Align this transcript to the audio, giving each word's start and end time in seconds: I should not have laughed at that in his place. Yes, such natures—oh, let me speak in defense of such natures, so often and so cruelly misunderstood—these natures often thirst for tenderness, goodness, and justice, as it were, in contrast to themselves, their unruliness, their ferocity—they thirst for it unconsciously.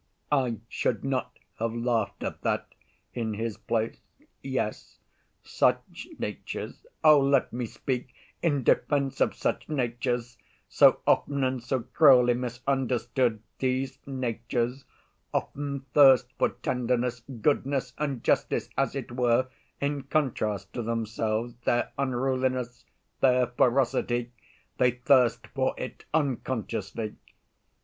I 0.31 0.57
should 0.67 1.03
not 1.05 1.37
have 1.59 1.75
laughed 1.75 2.23
at 2.23 2.41
that 2.41 2.67
in 3.13 3.35
his 3.35 3.55
place. 3.57 3.99
Yes, 4.41 4.97
such 5.43 6.07
natures—oh, 6.17 7.19
let 7.19 7.53
me 7.53 7.67
speak 7.67 8.11
in 8.41 8.63
defense 8.63 9.21
of 9.21 9.35
such 9.35 9.69
natures, 9.69 10.39
so 10.67 11.01
often 11.05 11.43
and 11.43 11.61
so 11.61 11.81
cruelly 11.81 12.33
misunderstood—these 12.33 13.99
natures 14.07 14.85
often 15.31 15.81
thirst 15.93 16.33
for 16.39 16.49
tenderness, 16.49 17.19
goodness, 17.39 17.93
and 17.99 18.23
justice, 18.23 18.69
as 18.75 18.95
it 18.95 19.11
were, 19.11 19.49
in 19.79 20.01
contrast 20.01 20.73
to 20.73 20.81
themselves, 20.81 21.53
their 21.65 21.91
unruliness, 21.99 22.85
their 23.19 23.45
ferocity—they 23.45 24.89
thirst 25.05 25.45
for 25.53 25.75
it 25.77 26.05
unconsciously. 26.11 27.17